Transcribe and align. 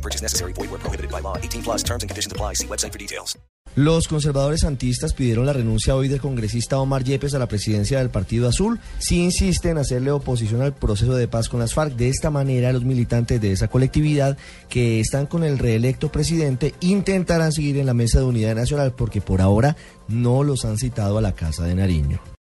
No 0.00 0.02
purchase 0.02 0.22
necessary. 0.22 0.52
Void 0.54 0.70
where 0.70 0.80
prohibited 0.80 1.10
by 1.10 1.20
law. 1.20 1.36
18 1.36 1.62
plus 1.62 1.82
terms 1.82 2.02
and 2.02 2.10
conditions 2.10 2.32
apply. 2.32 2.54
See 2.54 2.66
website 2.66 2.92
for 2.92 2.98
details. 2.98 3.38
Los 3.76 4.08
conservadores 4.08 4.62
santistas 4.62 5.12
pidieron 5.12 5.46
la 5.46 5.52
renuncia 5.52 5.94
hoy 5.94 6.08
del 6.08 6.20
congresista 6.20 6.80
Omar 6.80 7.04
Yepes 7.04 7.34
a 7.34 7.38
la 7.38 7.46
presidencia 7.46 7.98
del 7.98 8.10
Partido 8.10 8.48
Azul 8.48 8.80
si 8.98 9.22
insiste 9.22 9.68
en 9.70 9.78
hacerle 9.78 10.10
oposición 10.10 10.60
al 10.62 10.74
proceso 10.74 11.14
de 11.14 11.28
paz 11.28 11.48
con 11.48 11.60
las 11.60 11.72
FARC. 11.74 11.94
De 11.94 12.08
esta 12.08 12.30
manera, 12.30 12.72
los 12.72 12.84
militantes 12.84 13.40
de 13.40 13.52
esa 13.52 13.68
colectividad 13.68 14.36
que 14.68 14.98
están 14.98 15.26
con 15.26 15.44
el 15.44 15.58
reelecto 15.58 16.10
presidente 16.10 16.74
intentarán 16.80 17.52
seguir 17.52 17.78
en 17.78 17.86
la 17.86 17.94
mesa 17.94 18.18
de 18.18 18.24
unidad 18.24 18.56
nacional 18.56 18.92
porque 18.92 19.20
por 19.20 19.40
ahora 19.40 19.76
no 20.08 20.42
los 20.42 20.64
han 20.64 20.76
citado 20.76 21.18
a 21.18 21.22
la 21.22 21.32
Casa 21.32 21.62
de 21.64 21.76
Nariño. 21.76 22.20